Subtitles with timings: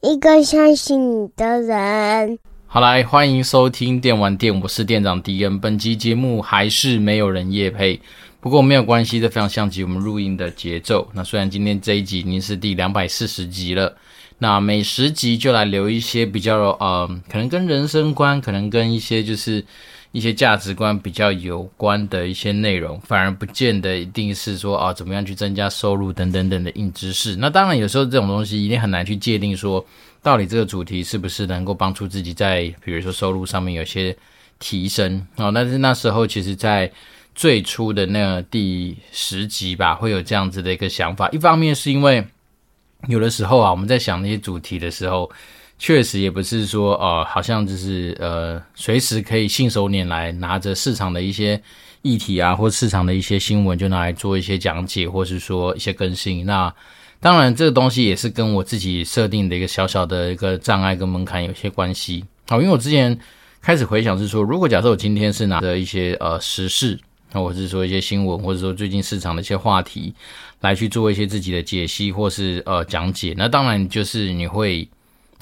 [0.00, 2.38] 一个相信你的人。
[2.66, 5.60] 好，来欢迎收听电玩店，我是店长迪恩。
[5.60, 8.00] 本期节目还是没有人夜配，
[8.40, 11.08] 不过没有关系，这非常像极我们录音的节奏。
[11.14, 13.96] 那虽然今天这一集已经是第两百四十集了，
[14.38, 19.64] 那每十集就来留一些比较呃，可能跟人生观，可能跟一些就是。
[20.14, 27.34] 一些价值观比较有关的一些内容，反而不见得一定是说啊，怎么样去增加收入等等等的硬知识。
[27.34, 29.84] 那当然，有时候这种东西一定很难去界定说，
[30.22, 34.16] 到底这个主题是不是能够帮助自己在比如说收入上面有些
[34.60, 35.50] 提升哦。
[35.52, 36.88] 但是那时候其实，在
[37.34, 41.28] 最初的那第十集吧，会有这样子的一个想法。
[41.30, 42.24] 一方面是因为
[43.08, 45.28] 有的时候啊，我们在想那些主题的时候。
[45.84, 51.62] 确实也不是说，呃，好像就是呃，随时可以信手拈来，拿着市场的一些
[52.00, 56.46] 议题啊，或市场的一些新闻就拿来做一些讲解，或是说一些更新。
[56.46, 56.74] 那
[57.20, 62.24] 当然，这个东西也是跟我自己设定的一个小小的一个障碍跟门槛有些关系。
[62.48, 63.20] 好，因为我之前
[63.60, 66.98] 开始回想是说，如果假设我今天是拿着一些呃时事，
[67.30, 70.14] 或者是说一些新闻，或者说最近市场的一些话题
[70.60, 74.88] 来去做一些自己的解析或是呃讲解，那当然就是你会。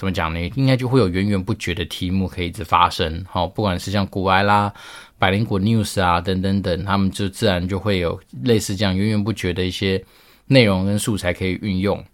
[0.03, 0.41] 怎么讲呢？
[0.57, 3.25] 应该就会有源源不绝的题目可以一直发生。
[3.31, 4.75] 好，不管是像股癌啦、
[5.17, 10.05] 百灵果 News 啊等等等，他们就自然就会有类似这样源源不绝的一些
[10.49, 12.05] 内容跟素材可以运用。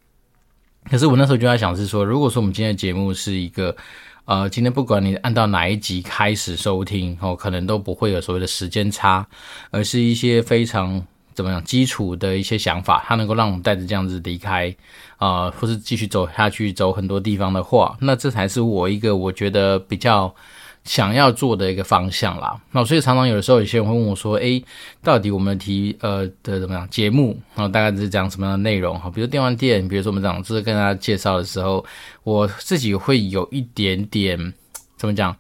[0.91, 3.75] 可是我那时候就在想，是说，如果说我们今天的节目是一个，
[4.27, 9.27] 呃，今天不管你按到哪一集开始收听，哦，可能都不会有所谓的时间差，
[9.71, 11.03] 而是一些非常。
[11.39, 11.63] 怎么样？
[11.63, 14.75] 基础的一些想法，它能够让我们带着这样子离开，
[15.19, 20.35] 啊、或是继续走下去，走很多地方的话，那这才是我一个我觉得比较
[20.83, 22.61] 想要做的一个方向啦。
[22.73, 24.61] 那所以常常有的时候，有些人会问我说：“诶，
[25.01, 27.39] 到底我们的题呃的怎么样节目？
[27.55, 28.99] 然后大概是讲什么样的内容？
[28.99, 31.85] 哈，比如电玩店，比如说我们讲就是跟大家介绍的时候，
[32.25, 34.53] 我自己会有一点点
[34.97, 35.37] 怎么讲？”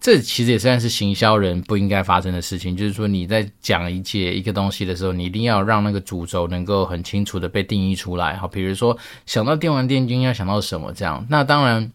[0.00, 8.34] 这其实也算是行销人不应该发生的事情，就是说你在讲一节一个东西的时候，你一定要让那个主轴能够很清楚的被定义出来。
[8.36, 8.96] 好，比如说
[9.26, 11.26] 想到电玩电竞要想到什么这样。
[11.28, 11.92] 那当然，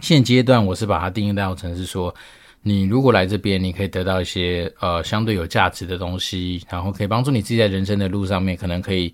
[0.00, 2.14] 现阶段我是把它定义到成是说，
[2.62, 9.12] 你如果来这边，你可以得到一些呃相对有价值的东西，然后可以帮助你自己在人生的路上面可能可以。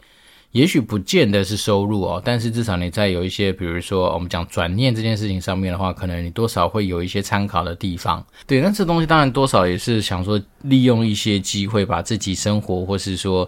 [0.53, 8.25] 也许不见得是收入哦，但是至少你在有一些，比如说我们讲转念这件事情上面的话，可能你多少会有一些参考的地方。
[8.47, 13.47] 对，那这东西当然多少也是想说利用一些机会，把自己生活或是说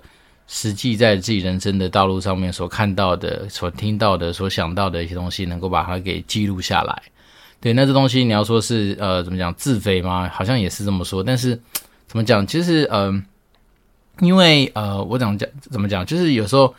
[0.48, 7.02] 实际在自己人生的道路上面所看到的、所听到的、所想到的一些东西，能够把它给记录下来。
[7.58, 10.28] 对，那这东西你要说是呃怎么讲自肥吗？
[10.30, 11.58] 好像也是这么说，但是
[12.06, 12.46] 怎么讲？
[12.46, 13.24] 其实嗯、
[14.20, 16.74] 因为呃我讲讲怎么讲，就是有时候。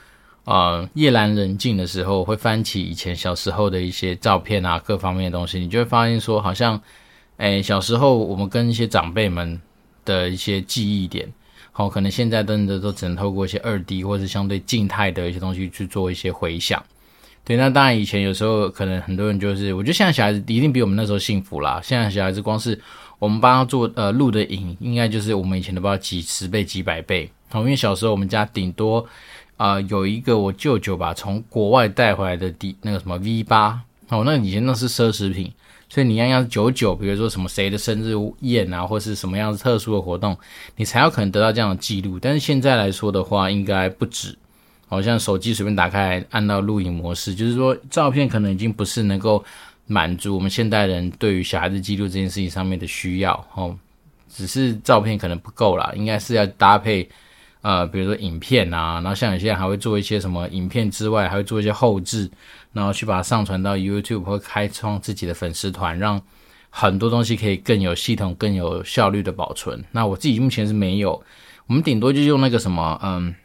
[0.50, 6.82] 呃，夜阑人静的时候，会翻起以前小时候的一些照片啊，各方面的东西，你就会发现说，好像，
[7.38, 9.62] 哎，小时候我们跟一些长辈们
[10.04, 11.32] 的一些记忆点，
[11.72, 16.84] 好，可能现在真的都只能透过一些二 D 或者相对静态的一些东西去做一些回想。
[17.46, 21.80] 对，那当然以前有时候可能很多人就是，我觉得现在小孩子一定比我们那时候幸福啦。
[21.84, 22.80] 现在小孩子光是
[23.20, 27.30] 我们帮他做呃录的影，应该就是我们以前的不知道几十倍几百倍。
[27.50, 29.06] 好，因为小时候我们家顶多。
[29.60, 33.78] 啊、有一个我舅舅吧，从国外带回来的第那个什么 V 八
[34.08, 35.52] 哦，那以前那是奢侈品，
[35.90, 40.38] 所以你要要九九，比如说什么谁的生日宴啊，或是什么样子特殊的活动，
[40.78, 42.18] 你才有可能得到这样的记录。
[42.18, 44.34] 但是现在来说的话，应该不止，
[44.88, 49.44] 好像手机随便打开按到录影模式，就是说照片可能已经不是能够
[49.88, 53.78] 满足我们现代人对于小孩子记录这件事情上面的需要哦，
[54.34, 57.10] 只是照片可能不够啦，应该是要搭配。
[57.62, 62.32] 呃，比如说影片啊，然后像有些人还会做一些什么影片之外，还会做一些后置，
[62.72, 66.22] 然后去把它上传到 YouTube 或开创自己的粉丝团，让
[66.70, 69.84] 很多东西可以更有系统、更有效率的保存。
[69.92, 71.22] 那我自己目前是没有，
[71.68, 73.36] 我们顶多就用那个什么，嗯，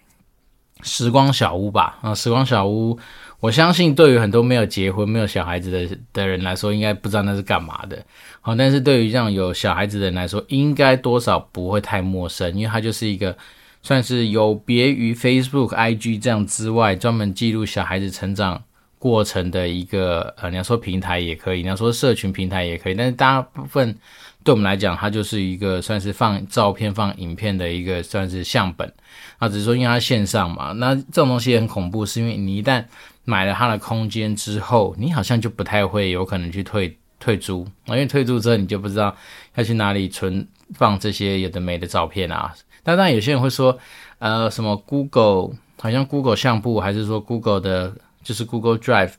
[0.83, 1.99] 时光小屋吧。
[2.01, 2.97] 啊，时光小屋，
[3.41, 8.01] 我相信对于很多没有结婚、没有小孩子的的人来说，应该不知道那是干嘛的。
[8.41, 13.37] 好，但是对于这样有小孩子的人来说，应该多少不会太陌生，因为它就是一个。
[13.85, 18.61] 算是有别于 Facebook、IG 这样之外，专门记录小孩子成长
[18.99, 23.95] 过程的一个呃，你要说平台也可以，你要说社群平台也可以，但是大部分
[24.43, 28.91] 对我们来讲，它就是一个算是放照片、放影片的一个算是相本。
[29.37, 32.83] 啊，只是说因为它线上嘛，那这种东西很恐怖，是因为你一旦
[33.25, 39.15] 买了它的空间之后，你好像就不太会有可能去退退租，因为退租之后你就不知道
[39.57, 42.55] 要去哪里存放这些有的没的照片啊。
[42.85, 43.77] 当然，有些人会说，
[44.19, 47.93] 呃，什么 Google 好像 Google 相簿，还是说 Google 的
[48.23, 49.15] 就是 Google Drive，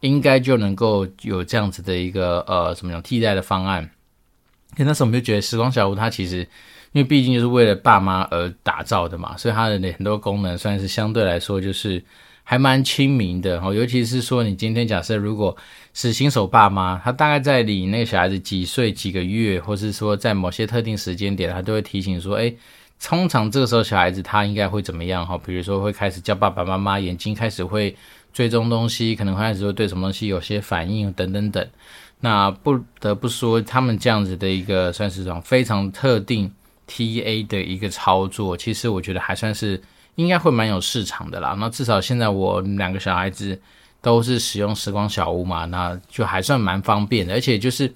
[0.00, 3.88] 应该就能够有这样子的一个呃怎么样替代的方案。
[4.76, 6.38] 那那时候我们就觉得时光小屋它其实，
[6.92, 12.02] 因为毕竟就是为了爸妈而打造的嘛，所以它的很多功能算是相对来说就是
[12.42, 13.60] 还蛮亲民的。
[13.60, 15.56] 哦，尤其是说你今天假设如果
[15.92, 22.56] 是新手爸妈，他大概在你那个小孩子几岁几个月，或是说在某些特定时间点，他都会提醒说，诶，
[23.02, 25.26] 通常这个时候小孩子他应该会怎么样？
[25.26, 27.96] 哈，比如说会开始叫爸爸妈妈，眼睛开始会
[28.32, 31.66] 追踪东西，可能开始会对什么东西有些反应等等等。
[32.20, 36.52] 那不得不说，他们这样子的一个算是种非常特定
[36.86, 39.82] TA 的一个操作，其实我觉得还算是
[40.16, 41.56] 应该会蛮有市场的啦。
[41.58, 43.58] 那至少现在我两个小孩子
[44.02, 47.32] 都是使用时光小屋嘛，那就还算蛮方便的。
[47.32, 47.90] 而且就是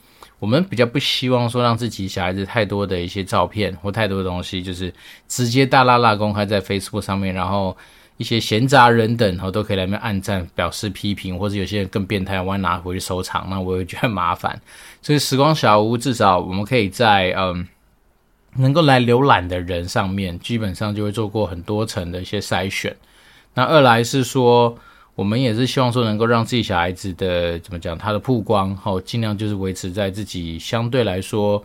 [0.45, 4.93] 我们比较不希望说让自己小孩子太多的一些照片或太多的东西，就是
[5.27, 7.75] 直接大剌剌公开在 Facebook 上面，然后。
[8.17, 14.57] 一些闲杂人等，然后都可以来那边按赞、表示批评，或者有些人更变态，我要拿回去收藏，那我也觉得很麻烦。
[15.03, 17.67] 所以时光小屋至少我们可以在嗯
[18.55, 22.95] 能够来浏览的人上面，基本上就会做过很多层的一些筛选。
[23.55, 24.79] 那二来是说，
[25.15, 31.63] 我们也是希望说能够让自己小孩子的怎么讲，他的曝光，吼尽量就是维持在自己相对来说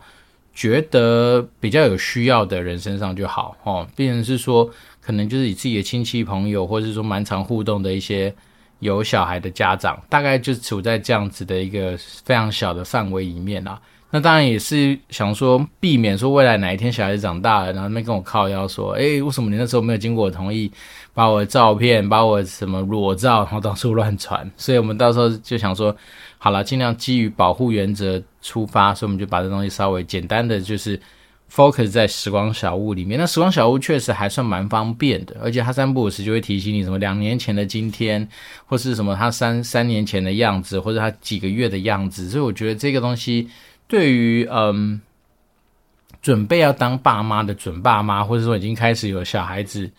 [0.54, 4.70] 觉得比较有需要的人身上就好哦，变成是说。
[5.02, 8.32] 可能就是以自己的亲戚朋友，或者是说蛮常互动的一些
[8.80, 13.80] 有小孩的家长，大概就处在这样子的一个非常小的范围里面啦。
[14.10, 20.70] 那当然也是想说，避免说未来哪一天小孩子长大了，然后那边跟我靠腰说，哎，为什么你那时候没有经过我同意，
[21.14, 24.50] 把我的照片，把我什么裸照，然后到处 乱传？
[24.56, 25.96] 所以我们到时候就想说，
[26.38, 31.00] 好了，尽量基于保护原则出发，所以我们就把这东西稍微简单的就是。
[31.52, 38.24] focus 在时光小屋里面，那时光小屋确实还算蛮方便的，而且它三不五时就会提醒你什么两年前的今天，
[38.66, 43.48] 或是什么它三三年前的样子，或者它几个月的样子，所以我觉得这个东西
[43.90, 44.98] 对于嗯
[46.22, 49.90] 准备要当爸妈的准爸妈，或者说已经开始有小孩子。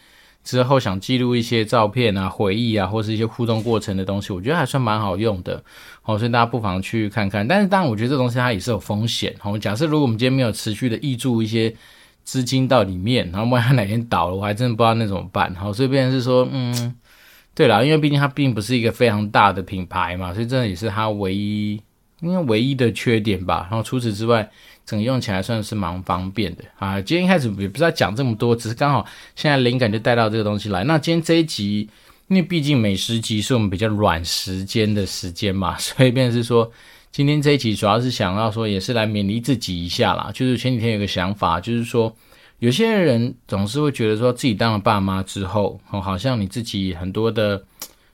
[0.44, 5.64] 之后想记录一些照片啊、回忆啊，或是一些互动过程的东西，我觉得还算蛮好用的，
[6.02, 7.48] 好，所以大家不妨去看看。
[7.48, 9.36] 但是当然，我觉得这东西它也是有风险。
[9.38, 11.72] 好，假设如果我们今天没有持续的挹注一些
[12.24, 15.54] 资金到里面，然后万一它哪天倒了，我还真的不知道那怎么办。
[15.54, 16.96] 好，所以变成是说，嗯，
[17.54, 21.80] 对啦，因为毕竟它并不是一个非常大的品牌嘛，所以这也是它唯一，
[22.22, 23.68] 因为唯一的缺点吧。
[23.70, 24.50] 然后除此之外。
[24.84, 27.00] 整个用起来算是蛮方便的啊！
[27.00, 30.84] 今天一开始也不知道讲这么多，只是刚好现在灵感就带到这个东西来。
[30.84, 31.88] 那今天这一集，
[32.28, 36.70] 因为毕竟美食集是我们比较软时间的时间嘛， 所以便是说，
[37.12, 40.32] 今天这一集主要是想要说，也是来勉励自己一下啦。
[40.34, 42.14] 就是前几天有个想法，就是说，
[42.58, 47.64] 有些人总是会觉得说自己当了爸妈之后，哦，好像你自己很多的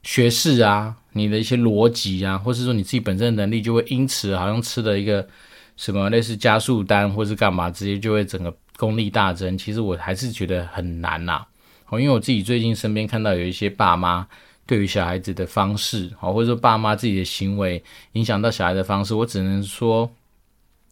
[0.07, 5.27] 学识啊，你的一些逻辑啊，或是说你自己本身的能力，就会因此好像吃了一个。
[5.75, 9.55] 什么类似加速单或是干嘛，直接就会整个功力大增。
[9.55, 11.45] 其实我还是觉得很难呐，
[11.89, 14.27] 哦，因为我自己最近身边看到有一些爸妈
[14.65, 20.09] 对于小孩子的方式，哦，或者说爸妈自己的行为影响到小孩的方式，我只能说，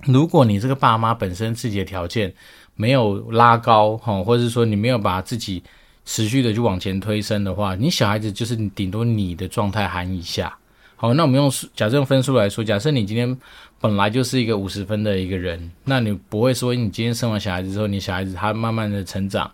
[0.04, 2.32] 如果你这个爸妈本身自己的条件
[2.76, 5.64] 没有拉高，或者说你没有把自己
[6.06, 10.56] 持续的就往前推升的话，你小孩子就是顶多你的状态含以下。
[10.96, 13.38] 好，那我们用假设用分数来说，假设你今天
[13.82, 19.52] 本来就是一个五十分的一个人，那你不会说你今天生完小孩子之后，你小孩子他慢慢的成长，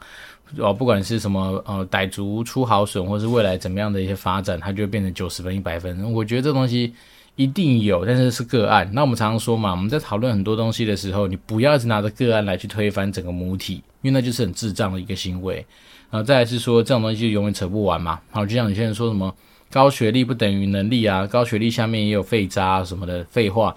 [0.58, 6.14] 哦，不管是什么呃傣族出好笋，或是未来怎么样的一些发展，他就会变成九十分一百分。
[6.14, 6.94] 我觉得这东西
[7.36, 8.90] 一定有，但是是个案。
[8.94, 15.66] 那我们常常说嘛，我们在讨论很多东西的时候，你不要一直拿着个案来去推翻整个母体，因为那就是很智障的一个行为。
[16.10, 18.20] 然后再来是说这种东西就永远扯不完嘛。
[18.32, 19.34] 好，就像有些人说什么。
[19.74, 23.74] 高学历不等于能力啊，高学历下面也有废渣什么的废话，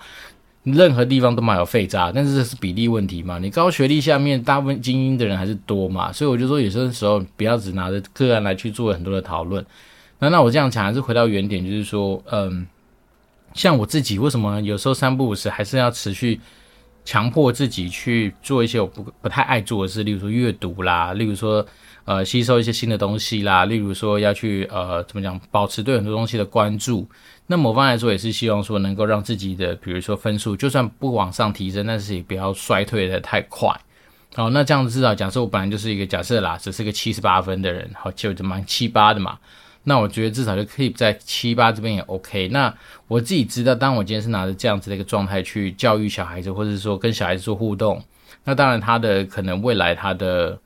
[0.64, 3.38] 任何地方都蛮有废渣，但是这是比例问题嘛。
[3.38, 9.64] 你高学历下面大部分精英的人还是多嘛，所以我就说有些时候不要只拿着个案来去做很多的讨论。
[10.18, 12.66] 那那我这样讲还是回到原点，就是说，嗯，
[13.54, 16.38] 像我自己为什么有时候三不五时还是要持续
[17.04, 21.66] 强迫自己去做一些我不不太爱做的事，例如说阅读啦，例如说。
[22.06, 27.08] 呃，吸收一些新的东西啦，例如说要去呃，怎么讲，保持对很多东西的关注。
[27.46, 33.74] 那某方来说，也是希望说能够让自己的，比如说分数，就算不往上提升，但是也不要衰退的太快。
[34.34, 39.38] 好，那这样子至少假设我本来就是一个假设啦，只是个七十八分的人，好，就蛮七八的嘛。
[39.84, 42.48] 那我觉得至少就可以在七八这边也 OK。
[42.48, 42.74] 那
[43.06, 48.02] 我自己知道，当我今天是拿着这样子的一个状态去教育小孩子，或者说跟小孩子做互动，
[48.44, 50.58] 那当然他的可能未来他的。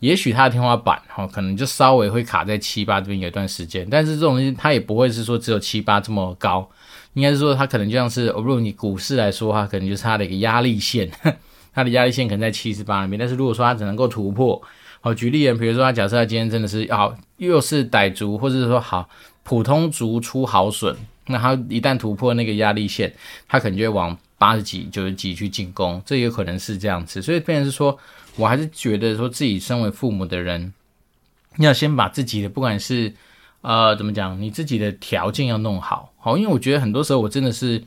[0.00, 6.70] 也许他的天花板哈，可能就稍微会卡在七八这边有一段时间，但是这种东西它也不会是说只有七八这么高，
[7.14, 11.10] 应该是说它可能就像是，如果你股市来说的话，可能就是它的一个压力线，
[11.74, 14.62] 它的压力线可能在七十八那边，但是如果说它只能够突破，
[15.00, 19.08] 好，举例人，比如说他假设他今天真的是好，又是傣族，或者是说好
[19.42, 20.94] 普通族出好笋，
[21.26, 23.12] 那它一旦突破那个压力线，
[23.48, 27.98] 它可能就会往八十几、九十几去进攻，这有可能是这样子，所以变成是说。
[28.36, 30.72] 我还是觉得说自己身为父母的人，
[31.56, 33.12] 要先把自己的不管是
[33.62, 37.82] 呃怎么讲，你自己的条件要弄好，好，因为我觉得很多时候我真的是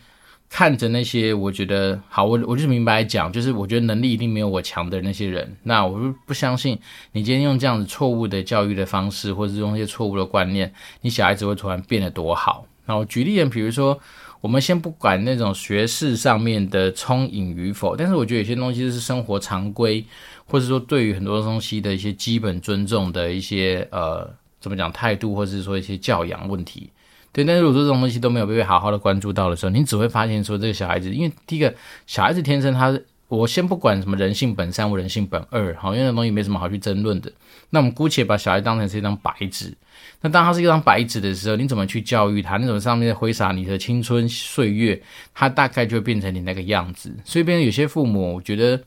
[0.51, 6.77] 看着那些我觉得好，我我就明白讲，就是我觉得能力一定没有我强的那些人，那我就不相信
[7.13, 12.67] 你今天用这样子错误的教育的方式，或者是用一些错误的观念，你小孩子会突然变得多好。
[12.85, 13.99] 然后举例，比如说。
[14.41, 20.03] 我们先不管那种学识上面的聪颖与否，但是我觉得有些东西是生活常规，
[20.47, 24.27] 或者说对于很多东西的一些基本尊重的一些呃，
[24.59, 26.89] 怎么讲态度，或者是说一些教养问题，
[27.31, 27.43] 对。
[27.43, 31.73] 但是如果说这种东西都没有被好好的关注到的时候，你只会发现说这个小孩子，因为第一个
[32.07, 32.97] 小孩子天生他，
[33.27, 37.31] 我先不管什么人性本善或人性本恶，好，因为那东西没什么好去争论的。
[37.69, 39.73] 那我们姑且把小孩当成是一张白纸。
[40.19, 42.57] 那当他是一张白纸的时候，你怎么去教育他？
[42.57, 45.01] 你怎么上面挥洒你的青春岁月？
[45.33, 47.15] 他大概就会变成你那个样子。
[47.23, 48.83] 所以，变成有些父母，我觉得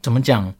[0.00, 0.54] 怎么讲？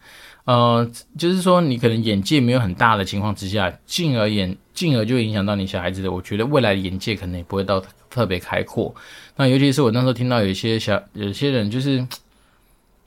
[0.44, 6.11] 呃，就是说，你可能眼界没有很大的情况之下，进而眼进而就影响到你小孩子的。
[6.11, 8.94] 我觉得未来眼界可能也不会到特别开阔。
[9.37, 12.06] 那尤其是我那时候听到有一些小有些人就是。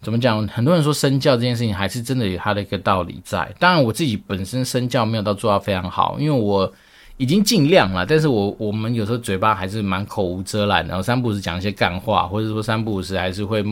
[0.02, 0.48] 怎么讲？
[0.50, 3.52] 很多人说身教这件事情还是真的有他的一个道理在。
[3.58, 6.72] 当然，我自己本身身教没有到做到非常好，因为我
[7.18, 8.06] 已经尽量了。
[8.06, 13.64] 但是我我们有时候嘴巴还是蛮口无遮拦，然后三不五时讲一些干话，或者说三不五时还是会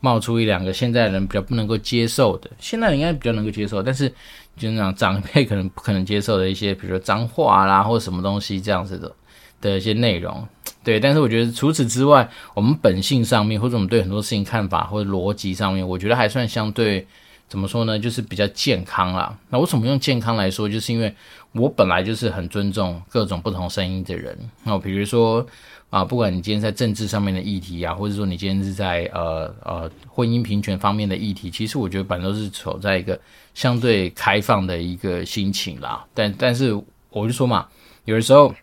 [0.00, 2.50] 冒出一两个现在人比较不能够接受的。
[2.58, 4.08] 现在人应该比较能够接受，但是
[4.56, 9.12] 就是那种长辈可能不可能接受的一些，比如说脏话啦，或者什么东西这样子的
[9.60, 10.46] 的一些内容。
[10.82, 17.06] 对，但是我觉得除此之外，我们本性上面，或者我们对很多事情看法或者逻辑上面，我觉得还算相对
[17.50, 17.98] 怎么说呢？
[17.98, 19.36] 就是比较健康啦。
[19.50, 20.68] 那为什么用健康来说？
[20.68, 21.12] 就是因为
[21.52, 24.38] 我本来就是很尊重各种不同声音的人。
[24.62, 25.44] 那比如说
[25.90, 33.20] 啊，不管你今天在政治上面的议题啊，或者说你今天是在呃呃婚姻平权方面的议题，其实我觉得本来都是处在一个
[33.52, 36.06] 相对开放的一个心情啦。
[36.14, 36.72] 但但是
[37.10, 37.66] 我就说嘛，
[38.04, 38.54] 有的时候。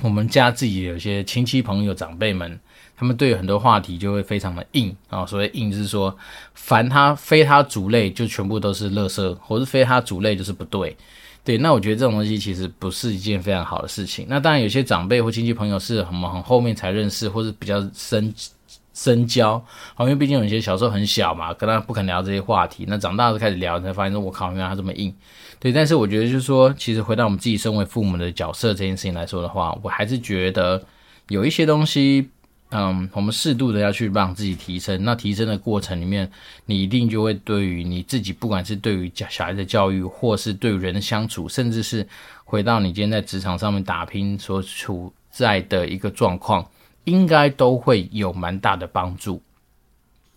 [0.00, 2.60] 我们家自己有些亲戚朋友长辈们，
[2.98, 5.24] 他们对很多话题就会非常的硬啊。
[5.24, 6.14] 所谓硬就是说，
[6.54, 10.96] 凡他非他主类，就全部都是垃圾，或是非他主类就是不对。
[11.44, 14.26] 对，那我觉得这种东西其实不是一件非常好的事情。
[14.28, 18.34] 那当然，有些长辈或亲戚朋友是很很后面才认识，或是比较深
[18.92, 19.52] 深交。
[19.94, 22.84] 好，因为毕竟有些小时候很小嘛，跟他不肯聊这些话题。
[22.86, 25.14] 那长大了开始聊，才发现说，我靠，原来他这么硬。
[25.58, 30.82] 对，但是我觉得就是说，其实回到我们自己身为父母的角色这件事情来说的话，我还是觉得
[31.28, 32.28] 有一些东西，
[32.70, 35.02] 嗯，我们适度的要去让自己提升。
[35.02, 36.30] 那提升的过程里面，
[36.66, 42.06] 你一定就会对于你自己，不管是对于小孩的教育，或是对人的相处，甚至是
[42.44, 46.68] 回到你今天在职场上面打拼所处在的一个状况，
[47.04, 49.40] 应该都会有蛮大的帮助。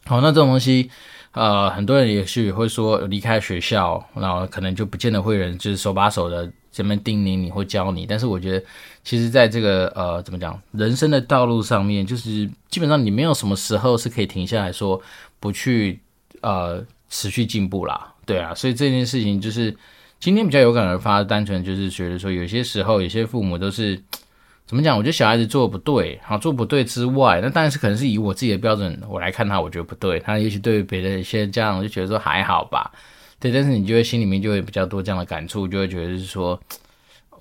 [0.05, 0.89] 好，那这种东西。
[1.33, 8.05] 呃，很多人也许会说离开学校，然后可能就不见得会有人就是手把手的这边叮咛你或教你。
[8.05, 8.65] 但是我觉得，
[9.03, 15.01] 其实在这个呃怎么讲，人生的道路上面，就是基本上你没有什么时候是可以停下来说
[15.39, 15.99] 不去
[16.41, 18.53] 呃持续进步啦，对啊。
[18.53, 19.75] 所以这件事情就是
[20.19, 24.01] 今天比较有感而发，单纯就是觉得说有些时候有些父母都是。
[24.67, 24.95] 怎么讲？
[24.95, 30.17] 我觉得小孩子做的不对，好，做不对之外，那当然是可能是以我自己的标准我来看他，我觉得不对。
[30.21, 32.89] 他也许对于别的一些家长就觉得说还好吧，
[33.37, 33.51] 对。
[33.51, 36.57] 但是你就会心里面就会比较多这样的感触，就会觉得是说，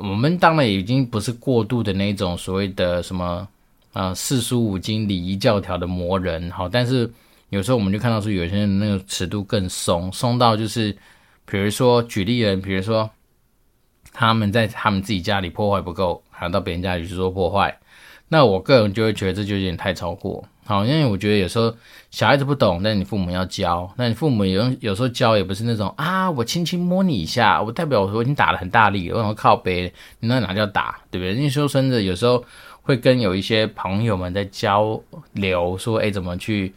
[0.00, 3.47] 我们当然已经不是过度的那种所谓的什么
[3.92, 7.11] 啊、呃、四书五经礼仪教条的魔人，好，但是
[7.50, 10.90] 有时候我们就看到说有些人那个尺度更松，松到就是，
[11.45, 13.09] 比如说举例人，比如说。
[14.12, 17.78] 他们在他们自己家里破坏不够，还要到别人家里去做破坏，
[18.26, 20.45] 那我个人就会觉得这就有点太超过。
[20.71, 21.75] 好，因为我觉得有时候
[22.12, 31.35] 小孩子不懂，但你父母要教，那你父母有有时候教也不是那种啊，我轻轻摸你一下，我代表我说我已经打得很大力了，我靠背，你那哪叫打，对不对？
[31.35, 32.45] 因为说真的，有时候
[32.83, 36.73] 会跟有一些朋友们在交流，说，哎，怎么去，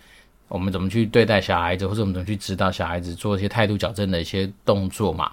[0.47, 5.31] 我们怎么去对待小孩子，或者我们怎么去指导小孩子做一些态度矫正的一些动作嘛。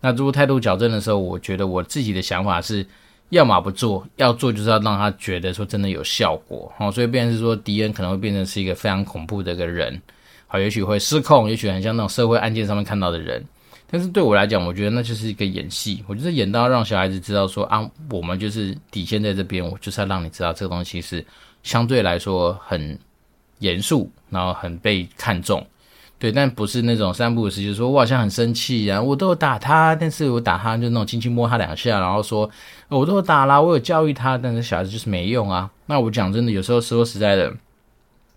[0.00, 2.84] 那如果态度矫正的时候，我觉得我自己的想法是，
[3.30, 10.00] 要么不做，要做就是要让他觉得说真的有效果，好，所以变成是说敌人可能会变成是一个非常恐怖的一个人，
[10.46, 13.44] 好，也许会失控，也许很像那种社会案件上面看到的人，
[13.90, 16.02] 但是对我来讲，我觉得那就是一个演戏。
[16.06, 21.24] 我就是演到让小孩子知道说啊，我们就是底线在这边，我就是要让你知道这个东西是
[21.62, 22.98] 相对来说很
[23.60, 25.64] 严肃，然后很被看重。
[26.20, 32.48] 对，但不是那种三不五时就是说我好像很生气啊，我都有打他，但是我打他就那种轻轻摸他两下，然后说
[32.88, 35.68] 我都有打啦，我有教育他，但是小孩子就是没用啊。
[35.86, 37.52] 那我讲真的，有时候说实在的，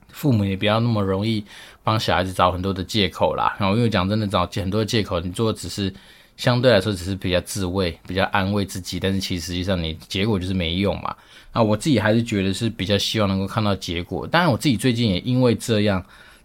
[0.08, 1.44] 父母也不要那么容易。
[1.86, 5.94] 帮小孩子找很多的借口啦，然后因为讲真的，找很多借口，你做只是
[6.38, 11.14] 相对来说只是比较自慰，比较安慰自己，但是其实实际上你结果就是没用嘛。
[11.52, 14.26] 那，我自己还是觉得是比较希望能够看到结果。
[14.26, 16.02] 当然，我自己最近也因为这样，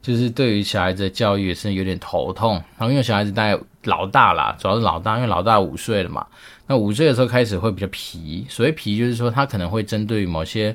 [0.09, 2.55] 就是对于小孩子的教育也是有点头痛。
[2.79, 6.27] 然后因为小孩子大概老大啦，主要是老大，因为老大五岁了嘛。
[6.67, 10.75] 那五岁的时候开始会比较皮，所谓皮就是说他可能会针对某些。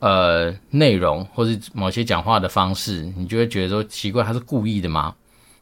[0.00, 5.12] 呃，内容或是某些讲话的方式，你就会觉得说奇怪，他是故意的吗？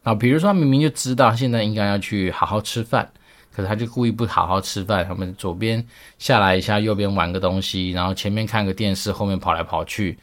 [0.03, 3.09] 啊，比如说他明明就知道现在应该要去好好吃饭，
[3.51, 5.03] 可是他就故意不好好吃饭。
[5.07, 5.83] 他们左边
[6.19, 10.15] 下来一下，右边玩个东西，然后前面看个电视，后面跑来跑去。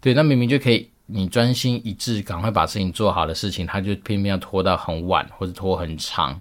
[0.00, 6.40] 对，那明明就可以你专心一致，赶快把事情做好的事情，他就偏偏要拖到很晚或者拖很长。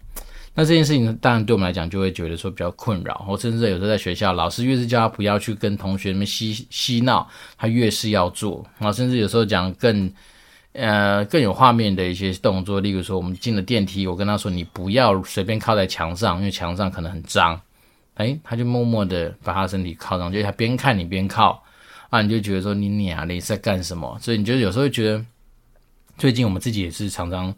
[0.55, 7.25] 那这件事情当然对我们来讲就会觉得说比较困扰，或甚至有时候在学校，老师越是叫他不要去跟同学们嬉嬉闹，
[7.57, 8.65] 他越是要做。
[8.77, 10.11] 然后甚至有时候讲更
[10.73, 17.59] 呃更有画面的一些动作，例如说我们进了电梯，我跟他说你不要随便靠在墙上，因为墙上可能很脏。
[18.15, 21.63] 哎，他就默默的把他身体靠上，就他边看你边靠
[22.09, 24.17] 啊，你就觉得说你娘的你在干什么？
[24.21, 25.25] 所以你就有时候会觉得，
[26.17, 27.53] 最近我们自己也是常常。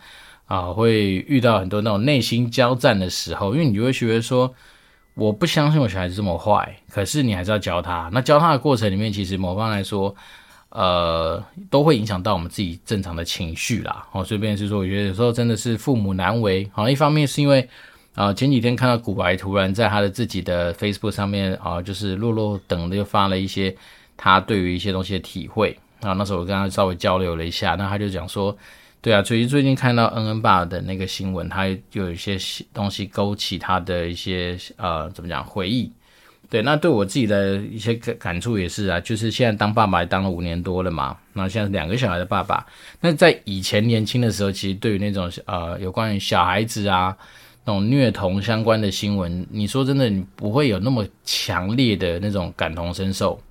[0.47, 4.53] 啊，会遇到很多那种内心交战的时候，因为你就会觉得说，
[5.13, 8.09] 我不相信我小孩子这么坏，可是你还是要教他。
[8.11, 10.13] 那教他的过程里面，其实某方来说，
[10.67, 14.05] 呃，都会影响到我们自己正常的情绪啦。
[14.11, 16.69] 哦，随便是说，我觉得有时候真的是父母难为。
[16.73, 17.69] 好，一方面是因为
[18.15, 23.73] 啊、前几天看到古白突然在他的自己的 Facebook 上面啊、就是落落等的又发了一些
[24.15, 26.13] 他对于一些东西的体会啊。
[26.13, 28.57] 那时候我跟他稍微交流了一下，那他就讲说。
[29.03, 32.37] 对啊，所以最近看到恩恩爸的那个新闻，他就有一些
[32.71, 35.91] 东西勾起他的一些呃，怎么讲回忆？
[36.51, 42.63] 对，那对我自己的一些感感触也是啊，就是现在当爸爸也当了五年多了嘛，那现在两个小孩的爸爸。
[42.99, 47.17] 那在以前年轻的时候，其实对于那种呃有关于小孩子啊
[47.65, 53.41] 那种虐童相关的新闻，你说真的，你不会有那么强烈的那种感同身受。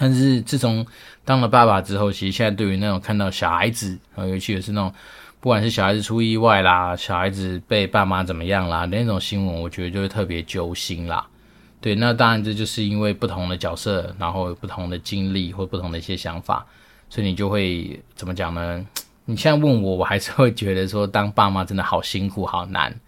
[0.00, 0.86] 但是自从
[1.26, 4.90] 当了爸爸之后，其实现在对于那种看到小孩子，啊，尤其也是那种
[5.40, 11.26] 不管是小孩子出意外啦，小孩子被爸妈怎么样啦，那种新闻，我觉得就会特别揪心啦。
[11.82, 16.64] 对，那当然这就是因为不同的角色，然后有不同的经历或不同的一些想法，
[17.10, 18.82] 所以你就会怎么讲呢？
[19.26, 22.98] 你现在问我，我还是会觉得说，当爸妈真的好辛苦，好难。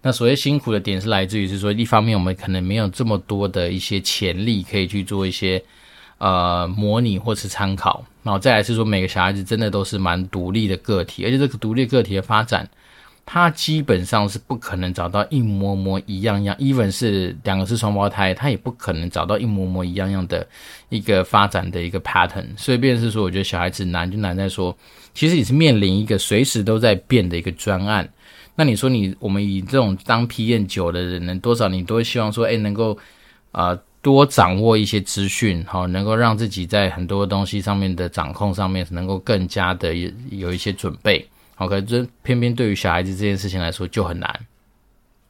[0.00, 5.62] 那所谓辛苦的点是来自于是说，一方面我们可能没有这么多的一些潜力可以去做一些。
[6.18, 12.68] 呃，模拟或是参考，然后再来是说，每个小孩子真的都是蛮独立的个体，而且这个独立个体的发展，
[13.24, 20.44] 他基本上是不可能找到一模模一样样，even 是两个是双胞胎，他也不可能找到一模模一样样的
[20.88, 22.46] 一个发展的一个 pattern。
[22.56, 24.76] 所以，便是说，我觉得小孩子难就难在说，
[25.14, 28.08] 其实你是面临一个随时都在变的一个专案。
[28.56, 32.98] 那你说你我们以这种当批验久的人，能多少你都希望说，哎，能够
[33.52, 33.78] 啊。
[34.08, 44.40] 多掌握一些资讯，好，能够让自己在很多东西上面的掌控上面能够更加的有有一些准备，好，可是这偏偏对于小孩子这件事情来说就很难，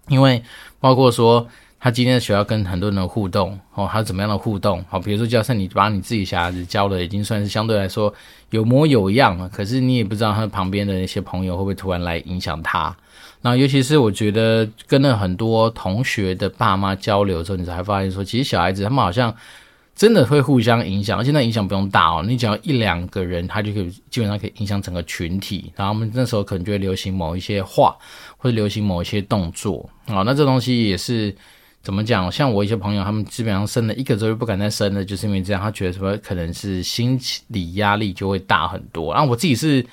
[0.06, 0.40] 因为
[0.78, 1.44] 包括说
[1.80, 8.14] 他今天的学校跟很多人的互动，哦，他怎么样的互动，好，比如说假设你把你自己小孩子教的已经算是相对来说
[8.50, 12.96] 有模有样了，可是你也不知道他旁边的那些朋友会不会突然来影响他。
[13.40, 19.32] 那尤其是我觉得跟了很多同学的爸妈交流之后，你才发现说，其实小孩子他们好像
[19.94, 25.72] 真的会互相影响，而且那影响不用大哦，你只要一两个人，他就可以基本上可以影响整个群体。
[25.76, 27.96] 然后我们那时候可能就会流行某一些话，
[28.36, 30.22] 或者流行某一些动作啊。
[30.26, 31.32] 那这东西也是
[31.80, 32.30] 怎么讲？
[32.32, 39.14] 像我一些朋友，他们基本上生了一个之后就不敢再生了，就是因为这样，他觉得什么可能是心理压力就会大很多。
[39.14, 39.86] 然后我自己是。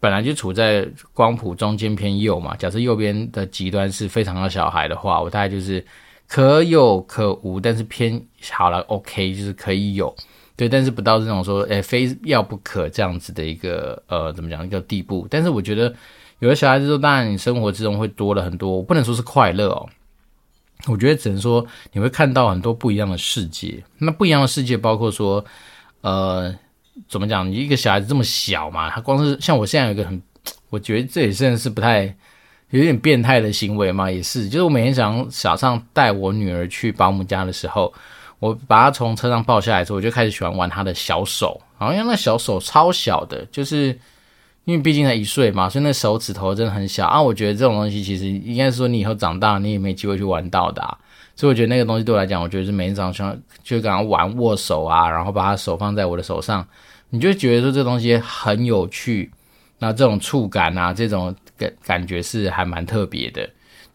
[0.00, 5.84] 本来就处在光谱中间偏右嘛，假设右边的极端是非常的小孩的话，我大概就是
[6.26, 8.20] 可有可无，但是偏
[8.52, 10.14] 好了，OK，就是可以有，
[10.56, 15.26] 对，但是不到这种说，诶，非要不可这样子的一个呃，怎么讲一个地步。
[15.30, 15.92] 但是我觉得
[16.38, 19.88] 有的小孩子说，当然你生活之中会多了很多，我不能说是快乐哦，
[20.86, 23.82] 我觉得只能说你会看到很多不一样的世界。
[23.98, 25.44] 那不一样的世界包括说，
[26.02, 26.54] 呃。
[27.08, 27.48] 怎么讲？
[27.50, 30.20] 你一个小孩子这么小嘛，他光是像我现在有一个很，
[30.70, 32.04] 我觉得这也算是不太
[32.70, 37.92] 有点变态的行为嘛，也是，就是我每天早上早上带我女儿去保姆家的时候，
[38.38, 43.98] 我把她从车上抱下来之后，我就开始喜欢玩她的小手，好像那小手超小的，就是
[44.68, 47.22] 因为毕竟才一岁嘛，所以那手指头真的很小啊。
[47.22, 50.82] 我觉得这种东西其实应该是说你以后长大你也没机会去玩到的，
[51.34, 56.68] 所以我觉得那个东西对我来讲，我觉得是每天早上就跟她玩握手啊，然后把他手放在我的手上，
[57.08, 59.30] 你就觉得说这东西很有趣。
[59.78, 63.48] 那这种触感啊，这种感感觉是还蛮特别的，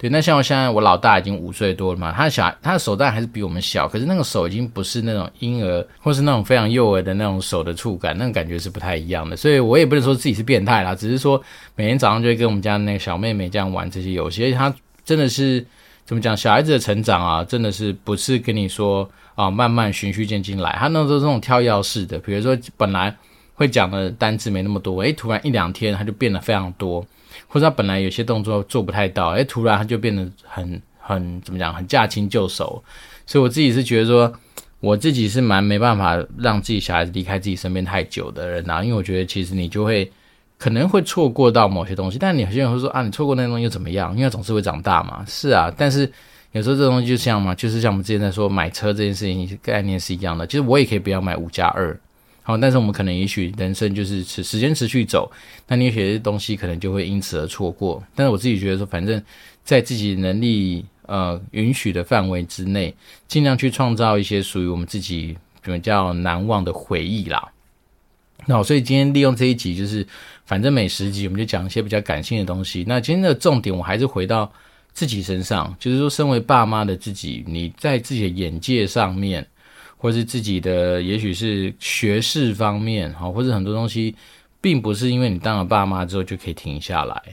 [0.04, 0.10] 对。
[0.10, 9.38] 那像我现在我老大已经五岁多了嘛，他的小他的手当然还是比我们小，可是那个手已经不是那种婴儿或是那种非常幼儿的那种手的触感，那种感觉是不太一样的。
[9.38, 11.42] 所以我也不能说自己是变态啦，只是说
[11.76, 15.66] 每天早上就会跟我们家那个小妹妹这样玩这些游戏，而且他真的是
[16.06, 23.16] 怎么讲，小孩子的成长啊，真的是不是跟你说啊慢慢循序渐进来，他那时候这种跳跃式的，比如说本来。
[23.56, 27.06] 会讲的单字没那么多，诶，突然一两天他就变得非常多，
[27.54, 32.84] 或者他本来有些动作做不太到，诶，突然他就变得很很怎么讲，很驾轻就熟。
[33.28, 34.34] 所以我自己是觉得说，
[34.80, 40.12] 我自己是蛮没办法让自己小孩子离开自己身边太久的人啊，因为我觉得其实你就会
[40.58, 44.18] 可能会错过到某些东西，但你有些人会说啊，你错过那东西又怎么样？
[44.18, 45.24] 因为总是会长大嘛。
[45.28, 46.12] 是啊，但是
[46.54, 51.96] 有时候这东西就像嘛，就是像我们之前在说买车这件事情概念是一样的，其实我也可以不要买五加二。
[52.46, 55.32] 好，但是我们可能也许人生就是持时间持续走，
[55.66, 58.04] 那你有些东西可能就会因此而错过。
[58.14, 59.24] 但是我自己觉得说，反正
[59.64, 62.94] 在自己能力呃允许的范围之内，
[63.30, 67.50] 尽量去创造一些属于我们自己比较难忘的回忆啦。
[68.46, 70.06] 那所以今天利用这一集，就是
[70.46, 72.84] 反正每十集我们就讲一些比较感性的东西。
[72.86, 74.52] 那今天的重点我还是回到
[74.92, 79.48] 自己身上，就是说，身为爸妈的自己，你在自己的眼界上面。
[80.04, 84.13] 或是自己的，也许是学识方面，哈，或者很多东西，
[84.60, 87.24] 并不是因为你当了爸妈之后就可以停下来，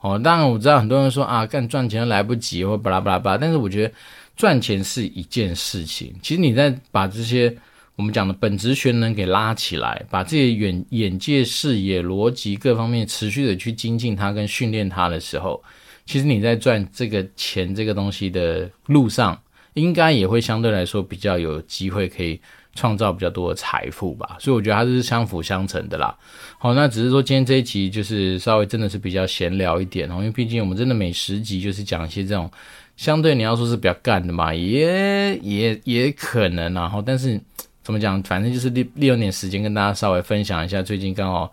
[0.00, 0.18] 哦。
[0.18, 3.36] 当然我知道很多人说啊，干赚钱来不及，或巴拉巴拉巴拉。
[3.36, 3.92] 但是我觉得
[4.34, 7.54] 赚钱是一件事情，其实你在把这些
[7.94, 15.62] 我们讲的本质学能给拉起来，把这些远眼界、视野、逻辑各方面持续的去精进它跟训练它的时候，
[16.06, 19.38] 其实你在赚这个钱这个东西的路上。
[19.74, 22.40] 应该也会相对来说比较有机会可以
[22.74, 26.16] 创造比较多的财富吧，所以我觉得它是相辅相成的啦。
[26.58, 32.50] 好，那只是说今天这一集就是稍微真的是比较闲聊一点哦，因为毕竟我们真的每十集就是讲一些这种
[32.96, 36.72] 相对你要说是比较干的嘛，也也也可能。
[36.74, 37.40] 然后但是
[37.82, 41.52] 怎么讲，反正就是利利用点时间跟大家稍微分享一下，最近刚好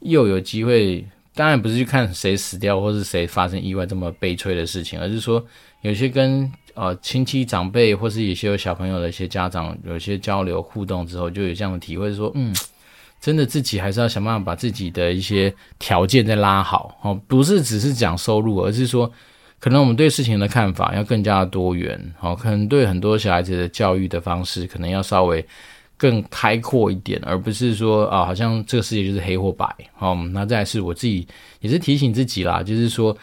[0.00, 5.44] 又有机会，当然不是去看谁死掉或是谁发生意外这么悲催的事情，而是说
[5.82, 6.50] 有些跟。
[6.74, 12.50] 呃，亲戚长辈或是有些有小朋友的一些家长，有些交流互动之后，就有这样的体会，说，嗯，
[13.20, 19.12] 真的自己还是要想办法把自己的一些条件再拉好哦，不是只是讲收入，而是说，
[19.60, 25.46] 可能我们对事情的看法要更加多元，哦，可能对很多小孩子的教育的方式，可能要稍微
[26.02, 29.64] 更开阔一点，而不是说啊，好像这个世界就是黑或白，
[30.00, 31.24] 哦，那再来是我自己
[31.60, 33.16] 也是提醒自己啦，就是说。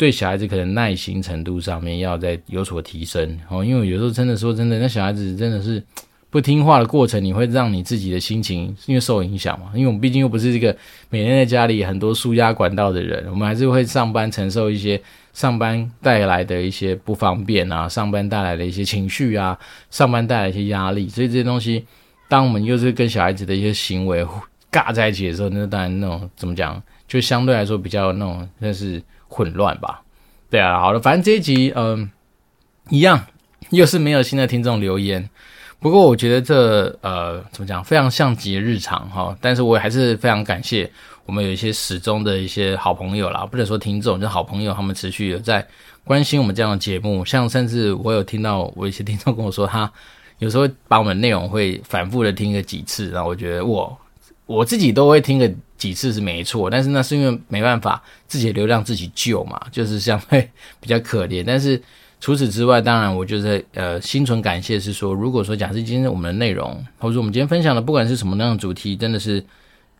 [0.00, 5.82] 对小孩子可能耐心程度上面要再有所提升哦，因为有时候真的说真的，那小孩子真的是
[6.30, 9.66] 不听话的过程，你会让你自己的心情因为受影响嘛。
[9.74, 10.74] 因为我们毕竟又不是这个
[11.10, 14.98] 每天在家里很多输压管道的人，我们还是会上班承受一些
[15.34, 19.58] 上班带来的一些不方便啊，上班带来的一些情绪啊，
[19.90, 21.10] 上班带来一些压力。
[21.10, 21.84] 所以这些东西，
[22.30, 24.26] 当我们又是跟小孩子的一些行为
[24.72, 29.02] 尬在一起的时候，那当然那种怎么讲，就相对来说比较那种那是。
[29.32, 30.02] 混乱吧，
[30.50, 32.10] 对啊，好了，反正这一集，嗯、
[32.88, 33.24] 一样，
[33.70, 35.30] 又是没有新的听众留言。
[35.78, 39.32] 不过我觉得这，呃，怎么讲，非常像极日常哈。
[39.40, 40.90] 但是我还是非常感谢
[41.26, 45.64] 我们有一些始终的一些好朋友啦，不能说听众，就好朋友，他们持续有在
[46.02, 47.24] 关心我们这样的节目。
[47.24, 49.88] 像甚至我有听到我一些听众跟我说，他
[50.40, 53.96] 有时候把我们内容会反复的听个几次，然后我觉得我
[54.46, 55.48] 我自己都会听个。
[55.80, 60.46] 几次是没错，但是那是因为没办法，自己的流量自己救嘛，就是相对
[60.78, 61.42] 比较可怜。
[61.42, 61.82] 但是
[62.20, 69.42] 除此之外，当然我就是呃心存感谢，是说如果说假设今天我们的内容，或者说我们今天分享的不管是什么样的主题，真的是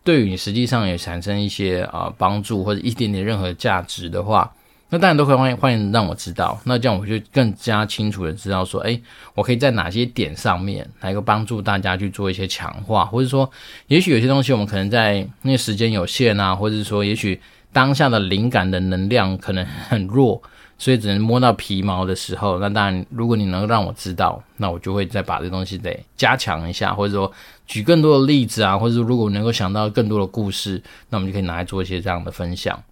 [0.05, 4.53] 对于你实际上也产生一些啊、呃、帮助或者一点点任何价值的话。
[4.93, 9.01] 那当然都可以欢迎欢迎让我知道，那这样我就更加清楚的知道说，诶，
[9.37, 13.49] 我可以在哪些点上面来个帮助大家去做一些强化，或者说，
[13.87, 17.41] 也许有些东西我们可能在那个时间有限啊，或者说，也许
[17.73, 20.43] 当下的灵感的能量可能很弱，
[20.77, 27.31] 所以只能摸到皮毛的时候，那当然如果你能让我知道，那我就会再把这东西得加强一下，或者说
[27.65, 32.83] 举更多的例子啊，或者说如果能够想到更多的故事，那我们就可以拿来做一些这样的分享。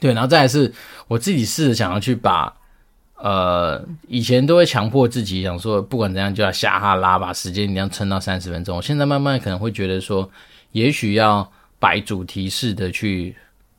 [0.00, 0.72] 对，然后再来是
[1.08, 2.52] 我自己试着想要去把，
[3.16, 8.76] 呃，以前都会强迫自己想说，不管怎样就要下哈拉，把时间一定要撑到三十分钟。
[8.76, 10.30] 我现在慢慢可能会觉得说，
[10.72, 13.34] 也许要摆主题式的去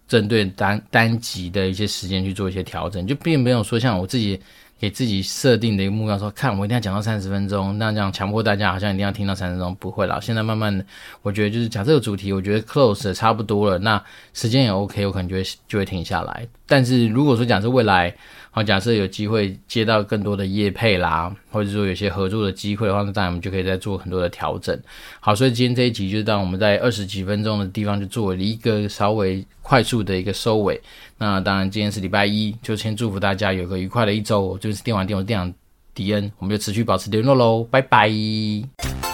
[0.08, 4.40] 针对单单集的一些时间去做一些调整，就并没有说像我自己。
[4.80, 10.20] 给自己设定的一个目标，说看我一定要讲到三十分钟，那这样强迫大家好像一定要听到三十分钟，不会啦。
[10.22, 10.86] 现在慢慢的，
[11.24, 14.02] 我觉得就是讲这个主题，我觉得 close 的差不多了，那
[14.34, 16.48] 时间也 OK，我可能就会就会停下来。
[16.68, 18.14] 但是如果说讲是未来，
[18.52, 24.78] 好，假设有机会接到更多的业配啦，或者说有些合作的机会的话，那当然我们就可以再做很多的调整。
[25.20, 30.82] 好，所以今天这一集就是当我们在二十几分钟的地方就做了一个稍微快速的一个收尾。
[31.18, 34.58] 那当然今天是礼拜一，就先祝福大家有个愉快的一周。
[34.58, 35.54] 就是电玩店，我是店长
[35.94, 39.07] 迪恩，我们就持续保持联络喽，拜拜。